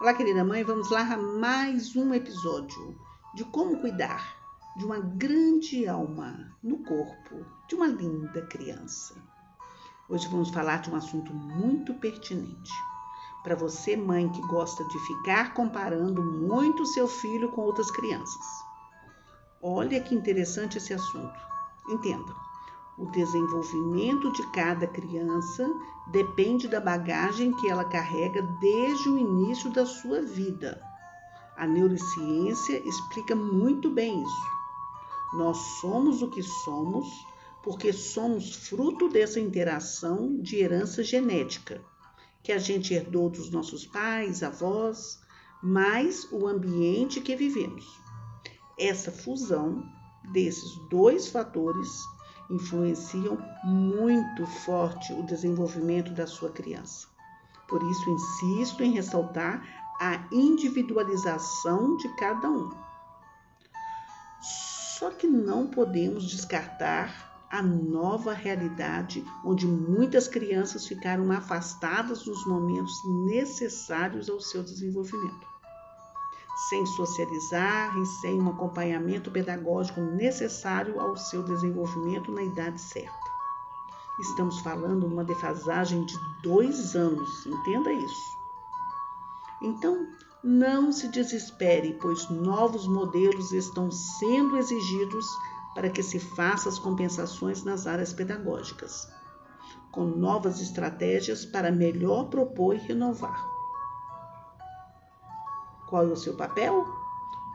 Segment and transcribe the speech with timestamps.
[0.00, 2.96] Olá, querida mãe, vamos lá a mais um episódio
[3.34, 4.36] de como cuidar
[4.76, 9.16] de uma grande alma no corpo de uma linda criança.
[10.08, 12.70] Hoje vamos falar de um assunto muito pertinente.
[13.42, 18.46] Para você, mãe que gosta de ficar comparando muito seu filho com outras crianças.
[19.60, 21.40] Olha que interessante esse assunto.
[21.88, 22.47] Entenda.
[22.98, 25.64] O desenvolvimento de cada criança
[26.08, 30.82] depende da bagagem que ela carrega desde o início da sua vida.
[31.56, 34.58] A neurociência explica muito bem isso.
[35.34, 37.06] Nós somos o que somos
[37.62, 41.80] porque somos fruto dessa interação de herança genética
[42.42, 45.20] que a gente herdou dos nossos pais, avós,
[45.62, 47.84] mais o ambiente que vivemos.
[48.78, 49.84] Essa fusão
[50.32, 51.88] desses dois fatores
[52.50, 57.06] influenciam muito forte o desenvolvimento da sua criança.
[57.66, 59.62] Por isso, insisto em ressaltar
[60.00, 62.70] a individualização de cada um.
[64.98, 72.92] Só que não podemos descartar a nova realidade onde muitas crianças ficaram afastadas nos momentos
[73.26, 75.47] necessários ao seu desenvolvimento
[76.58, 83.28] sem socializar e sem um acompanhamento pedagógico necessário ao seu desenvolvimento na idade certa.
[84.18, 88.38] Estamos falando uma defasagem de dois anos, entenda isso.
[89.62, 90.08] Então,
[90.42, 95.26] não se desespere, pois novos modelos estão sendo exigidos
[95.74, 99.08] para que se façam as compensações nas áreas pedagógicas,
[99.92, 103.57] com novas estratégias para melhor propor e renovar.
[105.88, 106.86] Qual é o seu papel?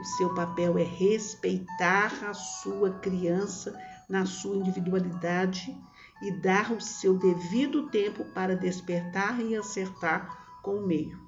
[0.00, 3.76] O seu papel é respeitar a sua criança
[4.08, 5.76] na sua individualidade
[6.22, 11.20] e dar o seu devido tempo para despertar e acertar com o meio,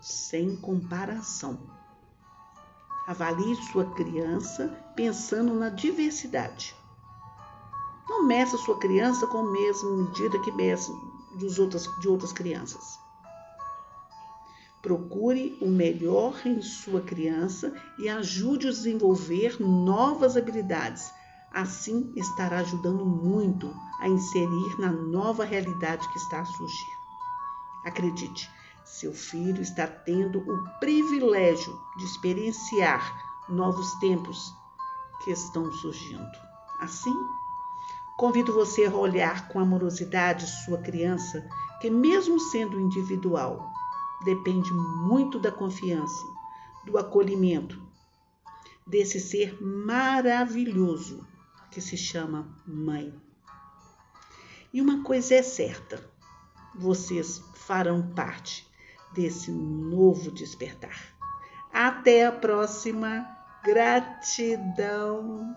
[0.00, 1.58] sem comparação.
[3.06, 6.74] Avalie sua criança pensando na diversidade.
[8.08, 10.92] Não meça sua criança com a mesma medida que meça
[11.36, 13.01] de outras crianças.
[14.82, 21.08] Procure o melhor em sua criança e ajude a desenvolver novas habilidades.
[21.52, 26.92] Assim, estará ajudando muito a inserir na nova realidade que está a surgir.
[27.84, 28.50] Acredite,
[28.84, 33.16] seu filho está tendo o privilégio de experienciar
[33.48, 34.52] novos tempos
[35.22, 36.38] que estão surgindo.
[36.80, 37.14] Assim,
[38.16, 41.48] convido você a olhar com amorosidade sua criança,
[41.80, 43.72] que, mesmo sendo individual,
[44.24, 46.24] depende muito da confiança,
[46.84, 47.80] do acolhimento,
[48.86, 51.26] desse ser maravilhoso
[51.70, 53.12] que se chama mãe.
[54.72, 56.02] E uma coisa é certa:
[56.74, 58.66] vocês farão parte
[59.12, 61.14] desse novo despertar.
[61.72, 63.26] Até a próxima.
[63.64, 65.54] Gratidão.